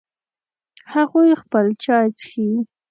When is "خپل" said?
1.41-1.65